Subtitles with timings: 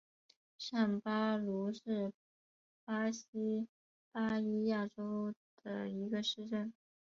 [0.57, 2.11] 上巴鲁是
[2.85, 3.67] 巴西
[4.11, 5.31] 巴伊亚州
[5.61, 6.73] 的一个市镇。